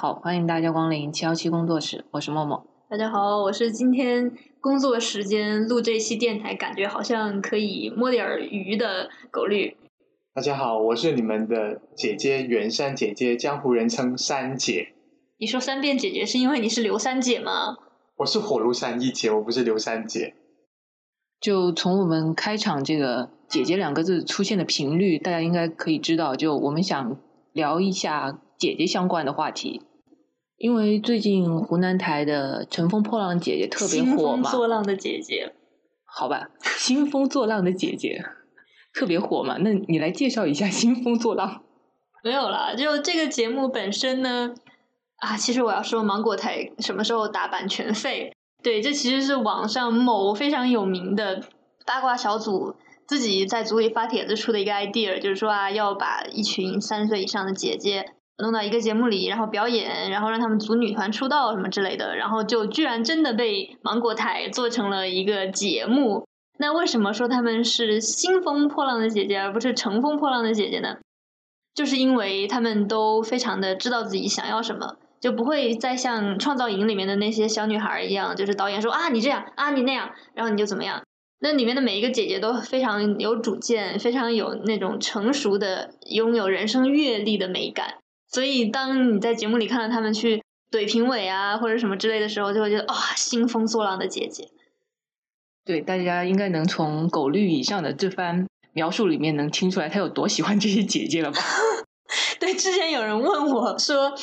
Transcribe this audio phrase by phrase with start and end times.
[0.00, 2.66] 大家好，欢迎大家光临七幺七工作室，我是默默。
[2.88, 9.76] 大家好，我是今天工作时间录这期电台，感觉好像可以摸点儿鱼的狗绿。
[10.32, 14.94] 大家好，我是你们的姐姐袁山姐姐，江湖人称山姐。
[15.38, 17.76] 你说三遍姐姐是因为你是刘三姐吗？
[18.16, 20.32] 我是火炉山一姐，我不是刘三姐。
[21.38, 27.18] 就从我们开场这个“姐姐”两个字出现的频率，大家应该可以知道，就我们想
[27.52, 29.82] 聊一下姐姐相关的话题。
[30.60, 35.54] 因为最近湖南台的《乘风破浪姐姐》特别火嘛，兴风作浪的姐姐，
[36.04, 38.22] 好吧，兴风作浪的姐姐
[38.92, 41.62] 特别火嘛，那你来介绍一下兴风作浪。
[42.22, 44.54] 没有啦，就这个节目本身呢，
[45.16, 48.30] 啊，其实我要说芒果台什么时候打版权费？
[48.62, 51.42] 对，这其实是网上某非常有名的
[51.86, 52.74] 八卦小组
[53.08, 58.12] 自己在组里发帖子出的一个 idea，就是说啊，要把一群三十岁以上的姐姐。
[58.40, 66.26] 弄到一个节目里，然后表演，然后让他们组女团出道什么之类的，然后就居然真的被芒果台做成了一个节目。
[66.58, 70.96] 那为什么说他们是兴风破浪的姐姐，而不是乘风破浪的姐姐呢？
[71.74, 81.00] 就是因为他们都非常的知道自己想要什么，就不会再像《创造营》里面的那些小女孩一样，就是导演说啊你这样啊你那样，然后你就怎么样。
[81.42, 87.94] 那里面的每一个姐姐都非常有主见，非常有那种成熟的、拥有人生阅历的美感。
[88.32, 94.48] 所以，当你在节目里看到他们去怼评委啊，或者什么之类的时候，就会觉得啊，兴风作浪的姐姐。
[95.64, 101.40] 对，大家应该能从狗绿以上的这番描述里面能听出来，他有多喜欢这些姐姐了吧？
[102.40, 104.14] 对，之前有人问我说，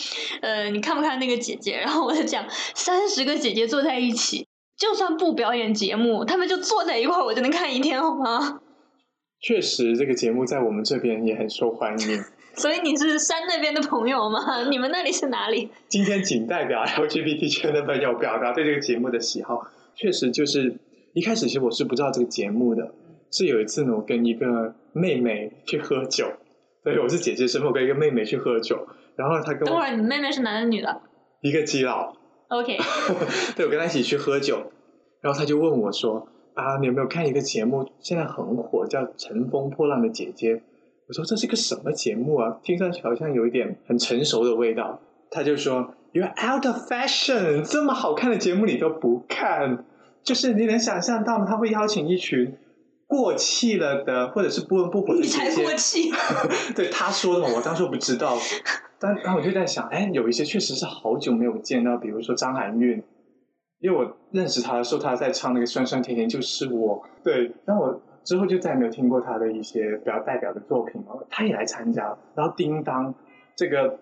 [0.41, 1.77] 呃，你看不看那个姐姐？
[1.77, 8.61] 然后我就讲，三十个姐姐坐在一起，就算不表演节目，他们就坐在一块儿，我就能看一天，好吗？
[9.39, 12.23] 确实，这个节目在我们这边也很受欢迎。
[12.57, 14.39] 所以你是山那边的朋友吗？
[14.69, 15.69] 你们那里是哪里？
[15.87, 19.67] 今天仅代表 LGBT 圈的朋友表达对这个节目的喜好。
[19.95, 20.75] 确实，就是
[21.13, 22.91] 一开始其实我是不知道这个节目的。
[23.31, 26.25] 是有一次呢，我跟一个妹妹去喝酒，
[26.83, 31.01] 对，我是姐姐身份，我跟一个妹妹去喝酒，然后她跟我等会儿你妹妹是男的女的？
[31.41, 32.15] 一个基佬。
[32.47, 32.77] OK。
[33.55, 34.71] 对，我跟她一起去喝酒，
[35.21, 37.87] 然后她就问我说：“啊，你有没有看一个节目？
[37.99, 40.55] 现在很火，叫《乘风破浪的姐姐》。”
[41.07, 42.57] 我说这是个什么节目啊？
[42.63, 44.99] 听上去好像有一点很成熟的味道。
[45.31, 49.85] 他就说：“You're out of fashion，这么好看的节目你都不看，
[50.21, 51.45] 就是你能想象到吗？
[51.47, 52.57] 他会邀请一群
[53.07, 55.21] 过气了的，或者是不温不火的。
[55.21, 56.11] 你才过气。
[56.75, 58.37] 对他说的嘛，我当时不知道。
[58.99, 63.01] 但然后我就在想，哎，有一些确实是好久没有见到，比如说张含韵，
[63.79, 67.01] 因为我认识他的时候，他在唱那个酸酸甜甜就是我。
[67.23, 68.01] 对，然后我。
[68.27, 71.25] 之后就再也没有听过他的一些比较代表的作品了。
[71.29, 73.15] 他也来参加，然后叮当
[73.55, 73.99] 这个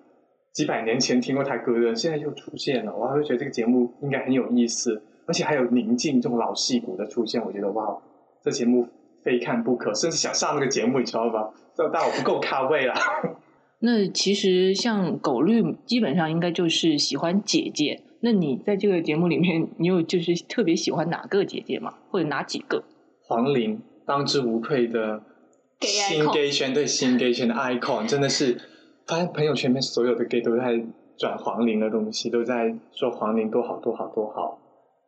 [0.52, 8.02] 几百年前听过他歌的人，现在又出现了，我还会觉得这个节目应该很有意思，而且还有宁静这种老戏骨的出现，我觉得哇，
[8.42, 8.88] 这节目
[9.22, 11.54] 非看不可，甚至想上那个节目，你知道吧？
[11.94, 12.96] 但我不够咖位了。
[13.78, 18.02] 那其实像狗绿，基本上应该就是喜欢姐姐。
[18.22, 21.94] 那你在这个节目里面，你有就是特别喜欢哪个姐姐吗？
[22.10, 22.84] 或者哪几个？
[23.22, 23.80] 黄龄。
[24.06, 25.22] 当之无愧的
[25.82, 28.58] 新 gay 圈，对新 gay 圈的 icon，真的是
[29.08, 30.84] 发现朋友圈里面所有的 gay 都在
[31.18, 34.60] 转黄龄的东西，都在说黄龄多好多好多好。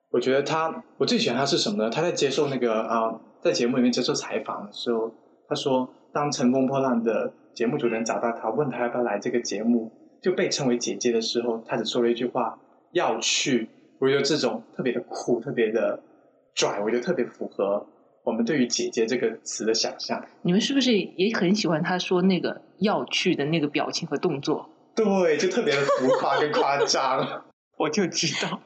[0.09, 1.89] 我觉得他，我最喜欢他是什么呢？
[1.89, 5.11] 他在接受那个啊，在节目里面接受采访的时候，
[5.49, 9.91] 他说，当乘风破浪的节目主持人找到他，问他要不要来这个节目，
[10.21, 12.57] 就被称为姐姐的时候，他只说了一句话：
[12.93, 13.69] 要去。
[13.99, 15.99] 我觉得这种特别的酷，特别的
[16.55, 17.85] 拽，我觉得特别符合。
[18.27, 24.69] 我们对于“姐姐”这个词的想象，你们是不是也很喜欢他说那个要去的那个表情和动作？
[24.93, 27.45] 对，就特别的浮夸跟夸张。
[27.79, 28.59] 我就知道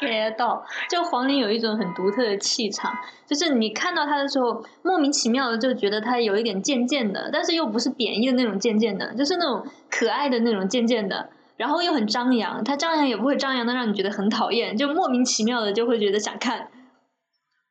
[0.00, 0.64] ，get 到。
[0.90, 2.92] 就黄龄有一种很独特的气场，
[3.24, 12.64] 就是你看到他的时候，莫名其妙的就觉得他有一点贱贱的，但是又不是贬义的那种贱贱的，就是那种可爱的那种贱贱的，然后又很张扬。
[12.64, 16.68] 他张扬也不会张扬的让你觉得很讨厌，就莫名其妙的就会觉得想看。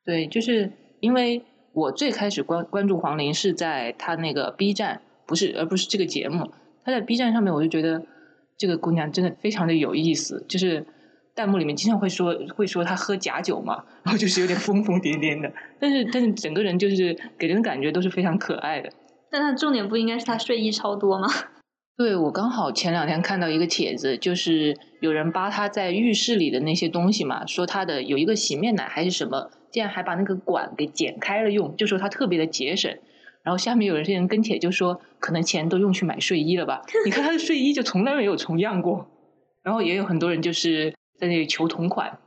[0.06, 0.72] 对，就是。
[1.04, 1.42] 因为
[1.74, 6.50] 我最开始关关注黄龄是在她那个 B 站，不是而不是这个节目。
[6.82, 8.06] 她在 B 站上面，我就觉得
[8.56, 10.42] 这个姑娘真的非常的有意思。
[10.48, 10.86] 就是
[11.34, 15.52] 弹幕里面经常会说会说她喝假酒嘛，然后就是有点疯疯癫癫的。
[15.78, 18.88] 但是但是整个人就是给人的感觉都是非常可爱的。
[19.30, 21.28] 但她重点不应该是她睡衣超多吗？
[21.98, 29.50] 对，我刚好前两天看到一个帖子，就是有人扒她在浴室里的那些东西嘛，说她的有一个洗面奶还是什么。
[29.74, 32.96] 竟然还把那个管给剪开了用，就说他特别的节省。
[33.42, 36.80] 然后下面有人跟帖就说，可能钱都用去买睡衣了吧？
[37.04, 39.08] 你看他的睡衣就从来没有重样过。
[39.64, 42.20] 然后也有很多人就是在那里求同款。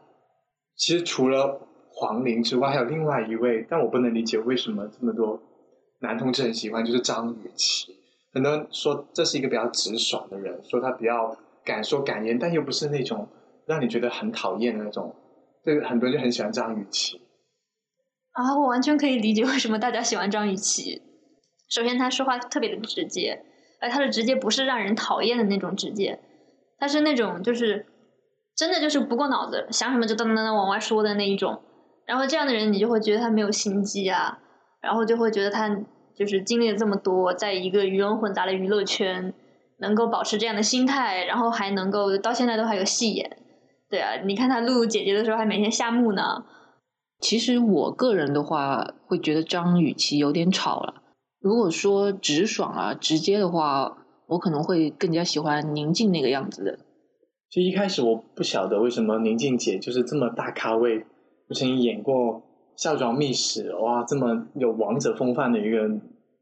[0.75, 5.41] 其实除了黄龄之外，还有另外一位，但我不能理解为什么这么多
[6.01, 7.95] 男同志很喜欢，就是张雨绮。
[8.33, 13.29] 很多人说这是一个比较直爽的人，说他比较敢说敢言，但又不是那种
[13.65, 15.15] 让你觉得很讨厌的那种。
[15.63, 17.21] 对，很多人就很喜欢张雨绮。
[18.37, 21.01] 啊，我完全可以理解为什么大家喜欢张雨绮。
[21.71, 23.41] 首先，他说话特别的直接，
[23.81, 26.19] 而他的直接不是让人讨厌的那种直接，
[26.77, 27.87] 他是那种就是
[28.55, 31.63] 真的就是不过脑子，想什么就噔噔噔往外说的那一种。
[32.05, 34.37] 然后这样的人，你就会觉得他没有心机啊，
[34.81, 35.75] 然后就会觉得他
[36.15, 39.33] 就是经历了这么多，在一个鱼龙混杂的娱乐圈，
[39.79, 43.35] 能够保持这样的心态，然后还能够到现在都还有戏演。
[43.89, 46.45] 对啊，你看他录姐姐的时候，还每天下墓呢。
[47.19, 51.01] 其实我个人的话，会觉得张雨绮有点吵了。
[51.39, 53.97] 如果说直爽啊、直接的话，
[54.27, 56.79] 我可能会更加喜欢宁静那个样子的。
[57.49, 61.05] 就一开始我不晓得为什么宁静姐就是这么大咖位，
[61.55, 62.35] 曾经演过
[62.75, 65.89] 《孝庄秘史》，哇，这么有王者风范的一个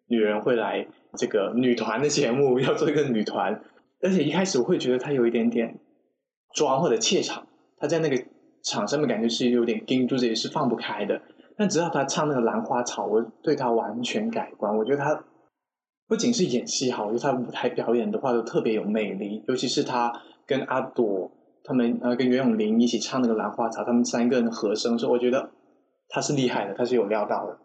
[0.08, 0.88] 女人会来
[1.18, 3.62] 这个女团的节目， 要做一个女团。
[4.02, 5.80] 而且一开始我会觉得她有一点点
[6.54, 8.26] 装或者怯场，她在那个。
[8.66, 11.22] 场上面感觉是有点盯住，这也是放不开的。
[11.58, 14.76] 但直到他唱那个《兰花草》，我对他完全改观。
[14.76, 15.24] 我觉得他
[16.08, 19.44] 不仅是演戏好，我觉得他舞台表演的话都特别有魅力。
[19.48, 20.12] 尤其是他
[20.46, 21.32] 跟阿朵
[21.64, 25.52] 他们呃跟袁咏琳一起唱那个《兰花草》，他们三个人的和声，所以我觉得
[26.10, 27.58] 他是厉害的，他是有料到的。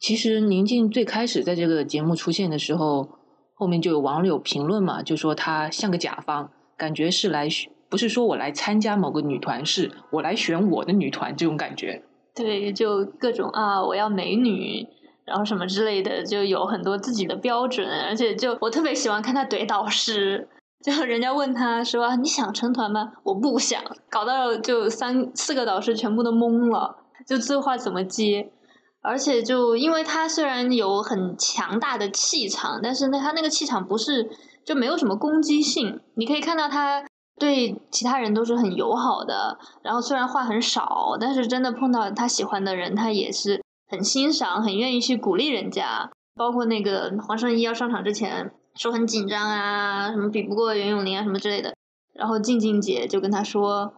[0.00, 3.08] 其实宁静最开始在这个节目出现的时候，
[3.54, 7.48] 后面就有网友评论嘛，就说他像个甲方，感觉是来。
[7.90, 12.02] 不是说我来参加某个女团，是我来选我的女团这种感觉。
[12.34, 14.86] 对，就各种啊，我要美女，
[15.24, 17.88] 然后什么之类的，就有很多自己的标准。
[18.06, 20.48] 而且就我特别喜欢看他怼导师，
[20.84, 23.12] 就人家问他说你想成团吗？
[23.24, 26.96] 我不想，搞到就三四个导师全部都懵了，
[27.26, 28.52] 就这话怎么接？
[29.00, 34.28] 而且就因为他虽然有很强大的气场，但是那他那个气场不是
[34.64, 37.04] 就没有什么攻击性，你可以看到他。
[37.38, 46.10] 对其他人都是很友好的，然后虽然话很少，但是真的碰到他喜欢的人，他也是很欣赏、很愿意去鼓励人家。
[46.36, 51.74] 包括那个黄圣依要上场之前说很紧张啊，什么比不过袁咏琳啊什么之类的，
[52.14, 53.92] 然后静静姐就跟他说：“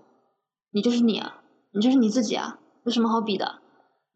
[0.73, 1.43] 你就是你啊，
[1.73, 3.57] 你就是你自己啊，有什么好比的？”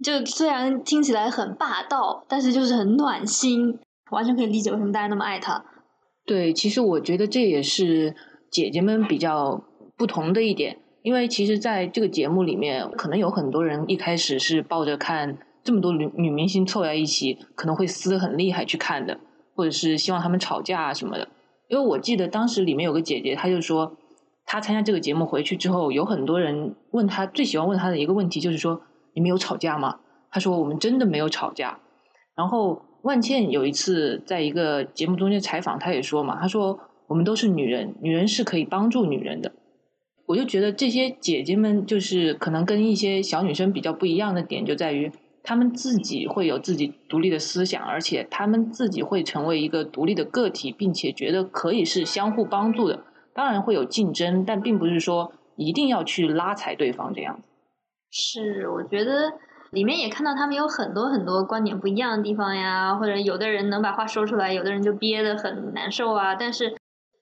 [0.03, 3.79] 就虽然听起来很霸道，但是就是很暖心，
[4.11, 5.63] 完全可以理解为什么大家那么爱他。
[6.25, 8.17] 对，其实我觉得这也是。
[8.55, 9.65] 姐姐们比较
[9.97, 19.19] 不同的一点，因为其实在这个节目里面，可能有很多人一开始是抱着看这么多女女明星凑在一起可能会撕得很厉害去看的，
[19.57, 21.27] 或者是希望他们吵架啊什么的。
[21.67, 23.97] 因为我记得当时里面有个姐姐，她就说
[24.47, 28.81] 她参加这个节目回去之后，有很多人问她最喜欢问她的一个问题就是说
[29.15, 29.99] ：“你们有吵架吗？”
[30.31, 31.81] 她说：“我们真的没有吵架。”
[32.37, 36.79] 然后万茜有一次在一个节目中间采访，她也说嘛，她说。
[37.07, 39.53] 我们都是女人，女人是可以帮助女人的。
[40.27, 45.13] 我就觉得这些姐姐们，就是可能跟一些小女生比较不一样的点，就在于
[45.43, 53.05] 她们自己会有自己独立的思想，而且她们自己会成为一个独立的个体，并且觉得可以是相互帮助的。
[53.35, 57.49] 当然会有竞争，但并不是说一定要去拉踩对方这样子。
[58.11, 59.35] 是，我觉得
[59.73, 66.35] 里面也看到他们有很多很多观点不一样的地方呀，或者有的人能把话说出来，有的人就憋得很难受啊。
[66.35, 66.75] 但是。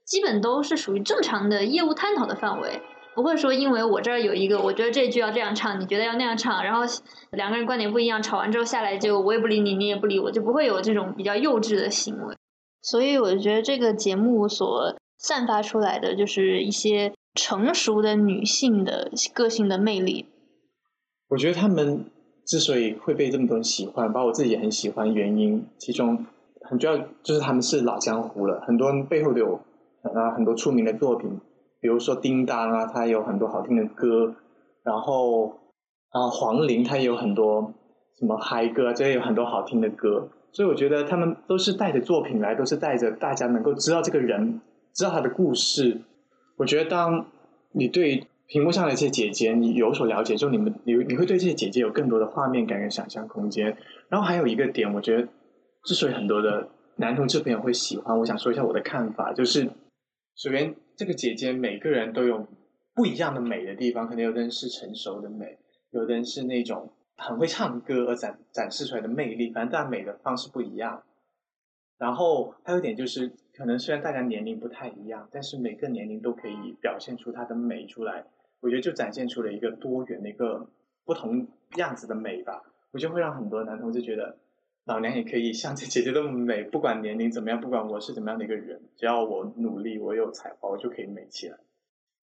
[0.04, 2.82] 基本都是属于正常的业务探讨的范围，
[3.14, 6.82] 不会说因为我这儿有一个，我觉得这句要这样唱，你觉得要那样唱，然后
[7.30, 12.34] 两个人观点不一样，吵完之后下来就我也不理你，你也不理我，就不会有这种比较幼稚的行为。
[12.82, 20.26] 所以我觉得这个节目所散发出来的就是一些成熟的女性的个性的魅力。
[21.28, 22.06] 我觉得他们
[22.44, 26.26] 之所以会被这么多人喜欢，包括我自己也很喜欢，原因其中
[26.68, 29.60] 很重要就是他们是老江湖了，很多人背后都有。
[30.02, 31.40] 啊，很多出名的作品，
[31.80, 34.34] 比如说《叮当》啊，它有很多好听的歌。
[34.84, 35.46] 然后
[36.10, 37.72] 啊，黄龄她也有很多
[38.18, 40.28] 什么嗨歌，这也有很多好听的歌。
[40.50, 44.60] 所以我觉得他们都是带着作品来，都是带着大家能够知道这个人，
[44.92, 46.00] 知道他的故事。
[46.58, 47.26] 我觉得当
[47.70, 53.76] 你对屏幕上的这些姐姐你有所了解之后，你们你你会对这些姐姐有更多的画面感跟想象空间。
[54.08, 55.28] 然后还有一个点，我觉得
[55.84, 59.70] 之所以很多的男同志朋友会喜欢，我想说一下我的看法，就是。
[60.34, 62.46] 首先，这个姐姐每个人都有
[62.94, 65.58] 不一样的美的地方，可能有的人是成熟的美，
[65.90, 71.02] 有的人是那种很会唱歌而展展示出来的魅力，反正大家美的方式不一样。
[71.98, 78.24] 然后还有一点就是，可能虽然大家年龄不太一样，但是每个年龄都可以表现出她的美出来。
[78.60, 80.68] 我觉得就展现出了一个多元的一个
[81.04, 81.46] 不同
[81.76, 82.62] 样子的美吧。
[82.90, 84.36] 我就会让很多男同志觉得，
[84.84, 91.56] 老娘也可以像这姐姐那么美，不管年龄怎么样，不管我是怎么样的一个人，只要我努力，我有才华，我就可以美起来。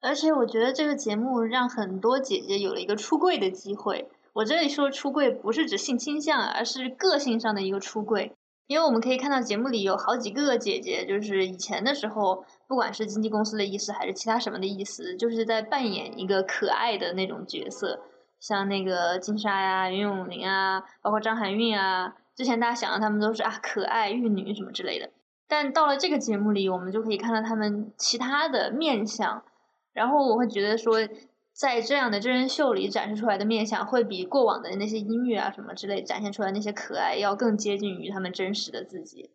[0.01, 4.09] 而且我觉得这个节目让很多姐姐有了一个出柜的机会。
[4.33, 8.33] 我这里说出柜不是指性倾向，而是个性上的一个出柜。
[8.67, 17.99] 因为我们可以看到节目里有好几个姐姐，就是以前的时候，不管是经纪公司的意思还是其他什么的意思，就是在扮演一个可爱的那种角色，
[18.39, 25.09] 像那个金莎呀、袁咏琳啊，包括张含韵啊，之前大家想到他们都是啊可爱玉女什么之类的，
[25.45, 29.43] 但到了这个节目里，我们就可以看到他们其他的面相，
[29.91, 31.05] 然后我会觉得说。
[31.51, 39.29] 在这样的真人秀里展示出来的面相，会比过往的那些音乐啊什么之类展现出来那些可爱要更接近于他们真实的自己。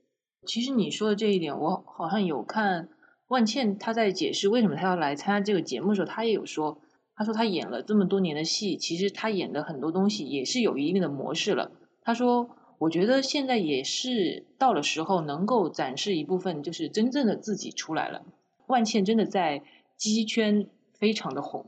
[0.46, 2.88] 其实你说的这一点，我好像有看
[3.28, 6.80] 万茜她在解释为什么她要来参加这个节目的时候，她也有说，
[7.14, 11.72] 她说她演了这么多年的戏，其实她演的很多东西也是有一定的模式了。
[12.00, 18.22] 她说，我觉得现在也是到了时候能够展示一部分就是真正的自己出来了。
[18.66, 19.62] 万茜真的在
[19.96, 20.66] 鸡圈
[20.98, 21.66] 非常的红。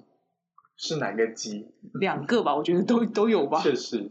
[0.76, 1.68] 是哪个鸡？
[1.98, 3.62] 两个吧，我觉得都都有吧。
[3.62, 4.10] 确实，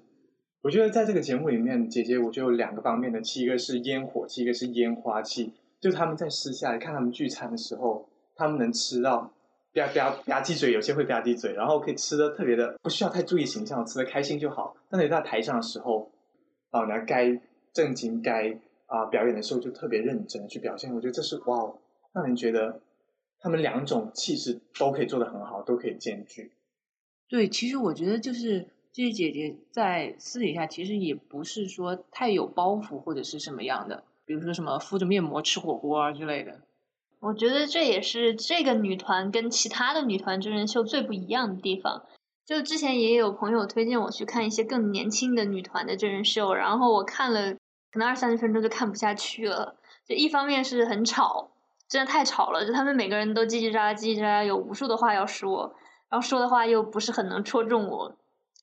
[0.64, 5.54] 我觉得在这个节目里面，姐姐我觉得有两个方面的气，一个是烟火气，一个是烟花气。
[5.80, 9.32] 就他们在私下看他们聚餐的时候，他们能吃到
[9.76, 14.76] 吧吧吧唧嘴，有些会吧唧嘴，然后可以吃的特别的不需要太注意形象，吃的开心就好。
[14.90, 16.10] 但你在台上的时候，
[16.80, 17.42] 老娘该
[17.74, 20.94] 正经该啊表演的时候就特别认真去表现。
[20.94, 21.74] 我觉得这是哇，
[22.14, 22.82] 让人觉得。
[23.38, 26.54] 他们两种气质都可以做得很好，都可以兼具。
[27.30, 36.62] 对，其实我觉得就是这些姐姐在私底下其实也不是说太有包袱或者是什么样的，比如说什么敷着面膜吃火锅啊之类的。
[37.20, 42.08] 我觉得这也是这个女团跟其他的女团真人秀最不一样的地方。
[42.46, 47.54] 就之前也有朋友推荐我去看一些更年轻的女团的真人秀，然后我看了
[47.92, 49.76] 可能二三十分钟就看不下去了。
[50.08, 51.52] 就一方面是很吵。
[51.88, 55.76] 真的太吵了，就他们每个人都叽叽喳喳、叽叽喳喳，有无数的话要说，
[56.10, 58.16] 然后说的话又不是很能戳中我。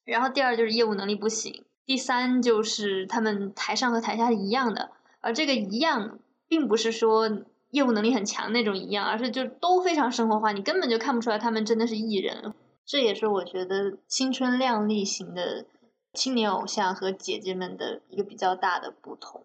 [0.05, 7.31] 然后第二就是业务能力不行，第三就是他们台上和台下是一样的，而这个一样，并不是说
[7.71, 12.53] 业务能力很强那种一样，而是就都非常生活化，你根本就看不出来他们真的是艺人。
[12.85, 15.67] 这也是我觉得青春靓丽型的
[16.13, 19.45] 青年偶像和姐姐们的一个比较大的不同。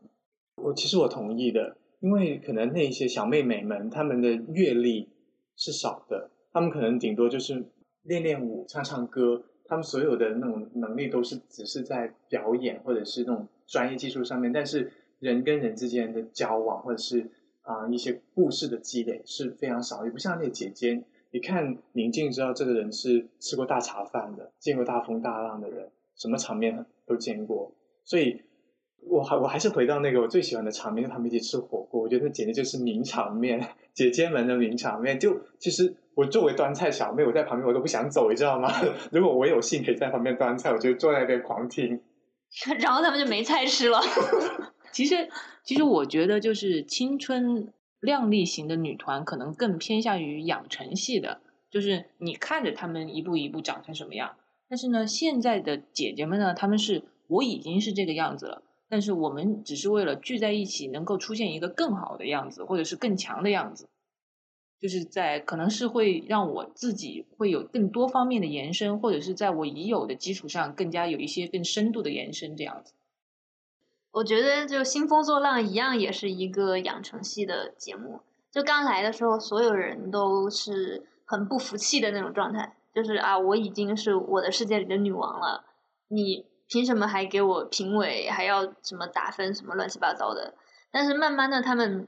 [0.56, 1.77] 我其实我同意的。
[2.00, 5.10] 因为可能那些小妹妹们，她们的阅历
[5.56, 7.72] 是少的，她们可能顶多就是
[8.03, 17.32] 练练舞、唱唱歌，她们所有的那种能力都是只是在表演或者是那种专业技术上面，但是人跟人之间的交往或者是
[17.63, 27.72] 啊一些故事的积累是非常少，也不像那姐姐，你看宁静知道这个人是吃过大茶饭的，见过大风大浪的人，什么场面都见过，
[28.03, 28.41] 所以。
[29.10, 35.17] 我还我还是回到那个我最喜欢的场面，跟他们一起吃火锅，我觉得那简直就是名场面，姐姐们的名场面。
[35.17, 38.69] 就其实我作为端菜小妹，我在旁边我都不想走，你知道吗？
[39.13, 42.01] 如果我有幸可以在旁边端菜，我就坐在那边狂听。
[42.79, 44.01] 然后他们就没菜吃了。
[44.91, 45.29] 其实，
[45.63, 54.35] 其实我觉得就是青春靓丽型的女团，可能更偏向于养成系的，就是你看着他们一步一步长成什么样。
[54.69, 58.63] 但是呢，现在的姐姐们呢，她们是我已经是这个样子了。
[58.89, 63.89] 但是我们只是为了聚在一起，能够出现一个更好的样子，或者是更强的样子，
[64.79, 72.93] 就是在可能是会让我自己会有更多方面的延伸，或者是在我已有的基础上更加有一些更深度的延伸，这样子。
[74.17, 78.21] 我觉得就兴风作浪一样，也是一个养成系的节目。
[78.51, 85.65] 就刚来的时候，所有人都是很不服气的那种状态，就是啊，我已经是我的世界里的女王了，
[86.09, 86.45] 你。
[86.69, 90.53] 凭什么还给我评委，还要什么打分，什么乱七八糟的？
[90.91, 92.05] 但是慢慢的，他们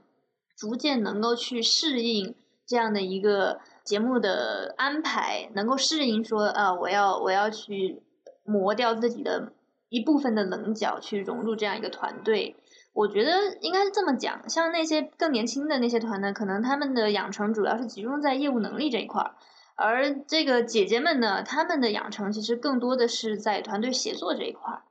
[0.53, 2.35] 逐渐能够去适应
[2.67, 8.03] 这样的一个节目的安排，能够适应说，啊，我要我要去
[8.43, 9.53] 磨掉自己的
[9.89, 12.55] 一部分的棱角，去融入这样一个团队。
[12.93, 19.35] 我觉得应该是这么讲，像那些更年轻的那些团呢，可能他们的养成主要是集中在业务能力这一块儿。
[19.75, 24.81] 而这个姐姐们呢，她们的养成其实更多的是在团队协作这一块儿。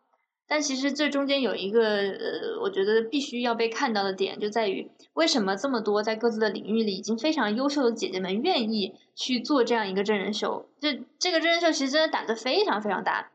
[0.46, 10.66] 但其实这中间有一个呃，我觉得必须要被看到的点，就在于为什么这么多在各自的领域里已经非常优秀的姐姐们愿意去做这样一个真人秀？
[10.80, 13.30] 这这个真人秀其实真的胆子非常非常大。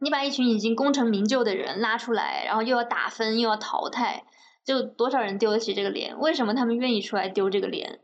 [0.00, 4.24] 你把一群已经功成名就的人拉出来，然后又要打分又要淘汰，
[4.64, 6.18] 就多少人丢得起这个脸？
[6.18, 8.00] 为什么他们愿意出来丢这个脸？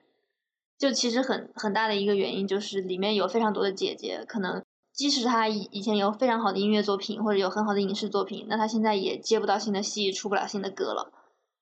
[0.76, 11.12] 就其实很很大的一个原因就是里面有非常多的姐姐，可能即使她以以前有非常好的音乐作品或者有很好的影视作品，那她现在也接不到新的戏，出不了新的歌了，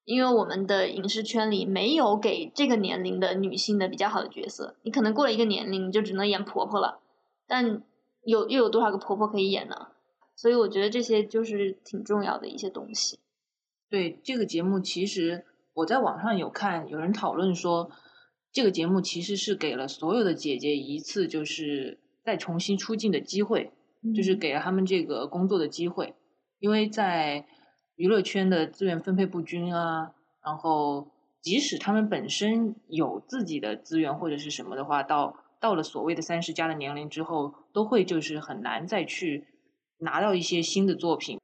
[0.05, 4.77] 因为我们的影视圈里没有给这个年龄的女性的比较好的角色。
[4.83, 7.01] 你可能过了一个年龄，你就只能演婆婆了，
[7.47, 7.83] 但
[8.25, 9.89] 有又有多少个婆婆可以演呢？
[10.35, 13.19] 所以我觉得这些就是挺重要的一些东西。
[13.89, 17.91] 对这个节目，其实我在网上有看，有人讨论说。
[18.55, 23.73] 这个节目其实是给了所有的姐姐一次就是再重新出镜的机会，
[24.15, 26.15] 就是给了他们这个工作的机会。
[26.59, 27.47] 因为在
[27.97, 30.13] 娱乐圈的资源分配不均啊，
[30.45, 31.09] 然后
[31.41, 39.47] 即使他们本身有自己的资源或者是什么的话，到到了所谓的三十加的年龄之后，都会就是很难再去
[40.03, 41.39] 拿到一些新的作品。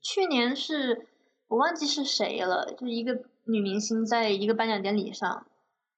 [0.00, 1.06] 去年是
[1.48, 5.46] 我忘记是谁了，就是一个女明星在一个颁奖典礼上。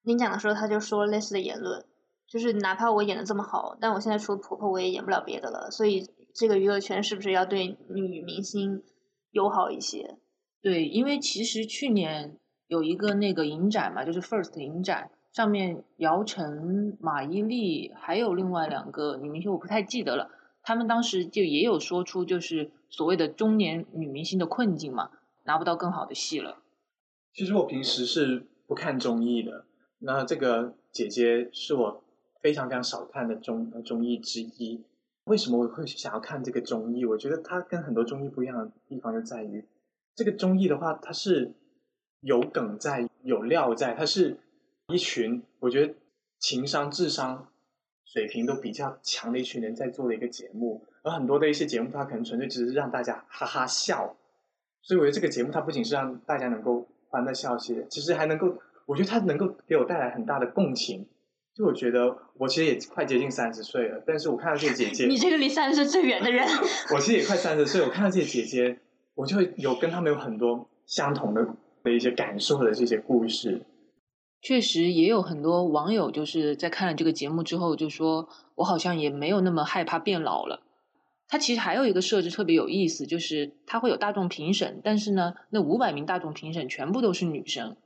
[0.02, 1.84] 领奖的时候，她就说类似的言论，
[2.26, 5.70] 就是哪怕我演的这么好，但我现在除了婆婆，我也演不了别的了。
[5.70, 8.82] 所以，这个娱乐圈是不是要对女明星
[9.30, 10.16] 友好一些？
[10.62, 20.30] 对，因为其实去年有一个那个影展嘛，就是 First 影展上面，姚晨、马伊琍还有另外两个女明星，我不太记得了。
[20.62, 25.10] 他们当时就也有说出，就是所谓的中年女明星的困境嘛，
[25.44, 26.62] 拿不到更好的戏了。
[27.32, 29.64] 其实我平时是不看综艺的。
[30.00, 32.04] 那这个姐姐是我
[32.40, 34.84] 非常非常少看的综综艺之一。
[35.24, 37.04] 为什么我会想要看这个综艺？
[37.04, 39.64] 我觉得它跟很多综艺不一样的地方就在于，
[40.14, 41.52] 这个综艺的话，它是
[42.20, 44.38] 有梗在、有料在，它是
[44.88, 45.94] 一群我觉得
[46.38, 47.48] 情商、智商
[48.12, 50.84] 水平都比较强的一群人在做的一个节目。
[51.02, 54.16] 而很多的一些节目，它可能纯粹只是让大家哈哈笑。
[54.82, 58.56] 所以我觉得这个节目它不仅是让大家能够欢乐笑些，其实还能够。
[58.86, 61.06] 我觉得它能够给我带来很大的共情，
[61.54, 66.49] 就我觉得我其实也快接近三十岁了，但是我看到这些姐姐，你这个离三十岁最远的人，
[66.94, 68.78] 我其实也快三十岁，我看到这些姐姐，
[69.14, 71.47] 我就会有跟他们有很多相同的
[71.82, 73.60] 的一些感受的这些故事。
[74.40, 80.62] 确实也有很多网友就是在看了这个节目之后，就说我好像也没有那么害怕变老了。
[81.26, 87.76] 它其实还有一个设置特别有意思，就是它会有大众评审，但是呢，那五百名大众评审全部都是女生。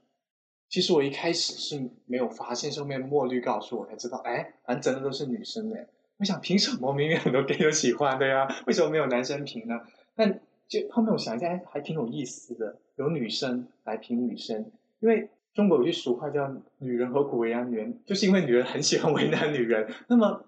[0.69, 5.87] 其实我一开始是没有发现，后面墨绿告诉我才知道，哎，反正真的都是女生哎。
[6.19, 6.93] 我想凭什么？
[6.93, 9.81] 明明很多 gay 都喜欢的呀，为什么没有男生评呢？
[10.15, 19.93] 但就后面我想一下，还挺有意思的，有女生来评女生，因为中国有句俗话叫“女人何苦为难女人”，就是因为女人很喜欢为难女人。
[20.09, 20.45] 那么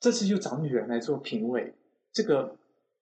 [0.00, 1.74] 这次就找女人来做评委，
[2.12, 2.56] 这个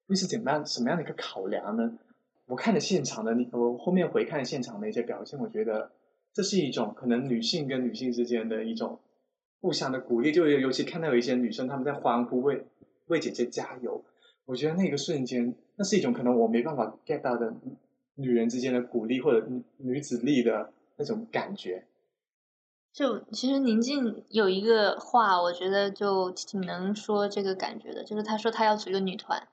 [0.06, 1.98] 会是怎么样什么样的一个考量呢？
[2.46, 5.90] 我看了现场的，我后面回看现场的一些表现，我觉得。
[6.34, 9.00] 这是一种可能女性跟女性之间的一种
[9.62, 12.62] 互相的鼓励，就尤其看到有一些女生她们在欢呼为
[13.06, 14.04] 为姐姐加油，
[14.44, 17.54] 我觉得那个瞬间，那是一种可能我没办法 get 到的
[18.16, 21.86] 女人之间的鼓励或者女子力的那种感觉。
[22.92, 29.46] 就其实宁静有一个话，我觉得就挺能说这个感觉的，就是她说她要组一个女团，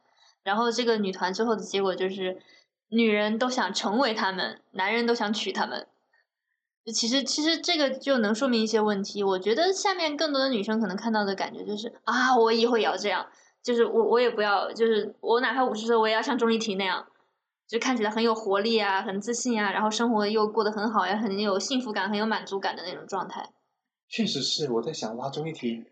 [0.44, 2.42] 然后这个女团最后的结果就是
[2.88, 5.88] 女人都想成为他们，男人都想娶她们。
[6.94, 9.24] 其实，其实这个就能说明一些问题。
[9.24, 13.28] 我觉得下面更多的女生可能看到的感觉就是啊，我以后也要这样，
[13.62, 17.08] 就是我我也不要，就是我哪怕五十岁，我也要像钟丽缇那样，
[17.74, 23.50] 就看起来很有活力啊，很自信啊，然后生活又过得很好呀，很有幸福感，很有满足感的那种状态。
[24.08, 25.84] 确实是，我在想，哇，钟丽缇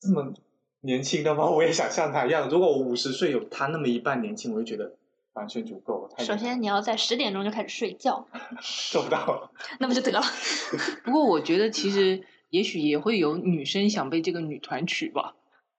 [0.00, 0.32] 这么
[0.80, 1.48] 年轻的吗？
[1.48, 2.48] 我也想像她一样。
[2.48, 4.96] 如果我五十岁有她那么一半年轻，我就觉得。
[5.34, 6.10] 完全足够。
[6.18, 8.26] 首先，你要在十点钟就开始睡觉。
[8.92, 9.50] 做不到。
[9.80, 10.20] 那不就得了？
[11.06, 15.34] 不过，我觉得其实也许也会有女生想被这个女团娶吧。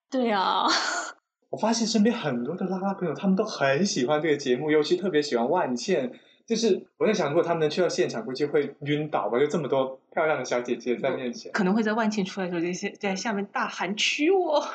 [0.10, 0.65] 对呀。
[1.54, 6.12] 我发现身边很多的拉拉朋友，他们都很喜欢这个节目，尤其特别喜欢万茜。
[6.48, 9.38] 就是我在想，如果他们能去到现场，估计会晕倒吧？
[9.38, 14.68] 就这么多漂亮的小姐姐在面前，可能会在万茜出来的时候，这些在下面大喊“娶我”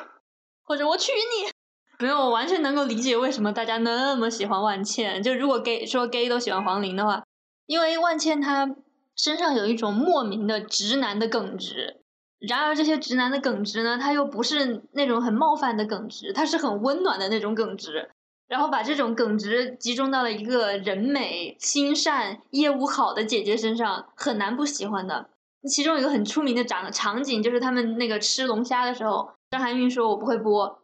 [0.63, 1.51] 或者“我娶你”。
[1.99, 5.21] 没有，我完全能够理解为什么大家那么喜欢万茜。
[5.21, 7.25] 就如果 gay 说 gay 都喜欢黄龄的话，
[7.65, 8.73] 因为万茜她
[9.17, 11.98] 身上有一种莫名的直男的耿直。
[12.39, 18.09] 然而这些直男的耿直呢，他又不是那种很冒犯的耿直，他是很温暖的那种耿直。
[18.47, 25.29] 然后把这种耿直集中到了一个人美心善、业务好的姐姐身上，很难不喜欢的。
[25.69, 30.77] 其中一个很出名的场场景，就是他们那个吃龙虾的时候，张含韵说：“我不会剥。”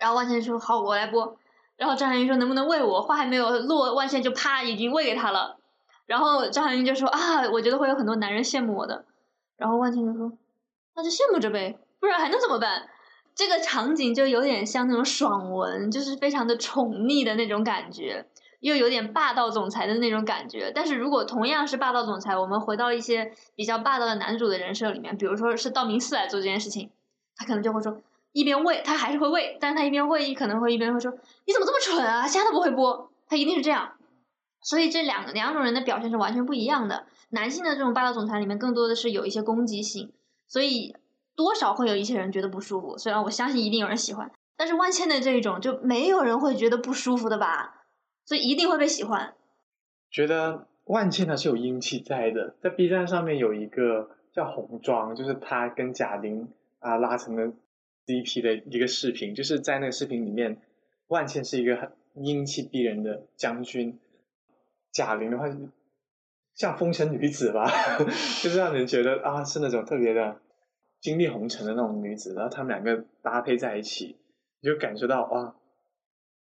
[0.00, 1.36] 然后万茜说：“好，我来剥。”
[1.78, 5.58] 然后张含韵说：“能不能喂我？”话还没有落，万茜就啪已经喂给他了。
[6.06, 9.04] 然后张含韵就说啊，我觉得会有很多男人羡慕我的。
[9.56, 10.32] 然后万茜就说，
[10.96, 12.88] 那就羡慕着呗，不然还能怎么办？
[13.34, 18.26] 这个场景就有点像那种爽文，就是非常的宠溺的那种感觉。
[18.60, 26.90] 又有点霸道总裁的那种感觉，但是如果同样是霸道总裁，我们回到一些比较霸道的男主的人设里面，比如说是道明寺来做这件事情，
[27.36, 28.00] 他可能就会说
[28.32, 31.12] 一边喂，他还是会喂，但是他一边喂，可能会一边会说
[31.44, 33.92] 你怎么这么蠢啊，虾都不会剥，他一定是这样。
[34.62, 37.04] 所以这两两种人的表现是完全不一样的。
[37.28, 40.12] 男性的这种霸道总裁里面更多的是有一些攻击性，
[40.48, 40.94] 所以
[41.34, 42.96] 多少会有一些人觉得不舒服。
[42.98, 47.84] 虽然我相信一定有人喜欢，但是万茜的这一种就没有人会觉得不舒服的吧。
[48.24, 49.34] 所以一定会被喜欢。
[50.10, 56.48] 觉得万茜她是有英气在的，在 B 站上面有一个叫红妆，就是她跟贾玲
[56.80, 57.52] 啊拉成了
[58.06, 60.60] CP 的一个视频，就是在那个视频里面，
[61.06, 64.00] 万茜是一个很英气逼人的将军，
[64.90, 65.46] 贾玲的话
[66.56, 67.70] 像风尘女子吧，
[68.42, 70.40] 就是让人觉得啊是那种特别的
[71.00, 74.16] 经历红尘的那种女子，然后他们两个搭配在一起，
[74.60, 75.54] 你就感受到哇。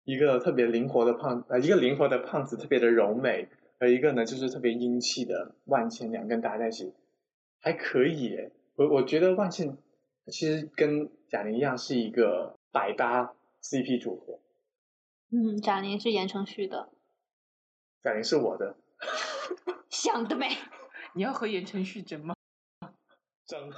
[0.04, 6.92] 一个特别灵活的胖呃，一个灵活的胖子特别的柔美，而一个呢就是特别英气的万茜，两个人搭在一起
[7.60, 8.50] 还可以。
[8.76, 9.78] 我我觉得万茜
[10.26, 14.40] 其实跟贾玲一样是一个百搭 CP 组合。
[15.30, 16.90] 嗯，贾玲是言承旭的，
[18.04, 18.76] 贾玲是我的，
[19.90, 20.58] 想得美！
[21.14, 22.34] 你要和言承旭整吗？
[23.46, 23.72] 争。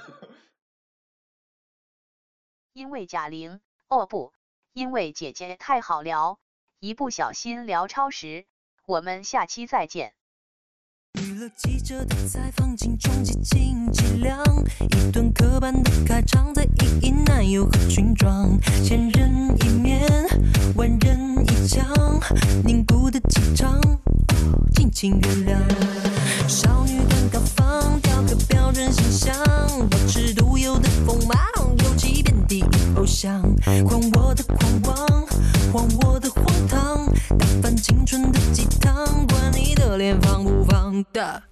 [2.72, 4.32] 因为贾玲，哦不。
[4.72, 6.40] 因为姐姐太好聊，
[6.80, 8.44] 一不小心聊超时，
[8.86, 10.14] 我们下期再见。
[11.22, 12.96] 娱乐记者的采访，一
[15.12, 19.30] 顿刻板的开场，在意淫男友和裙装，千人
[19.64, 20.08] 一面，
[20.76, 21.86] 万人一腔，
[22.66, 23.80] 凝固的气场，
[24.74, 26.48] 敬请原谅。
[26.48, 29.34] 少女感高放，雕刻标准形象，
[29.88, 31.38] 保持独有的锋芒。
[32.96, 35.26] 偶像，还我的狂妄，
[35.72, 37.04] 还我的荒唐，
[37.36, 41.42] 打翻青春的鸡汤，管你的脸放不放大。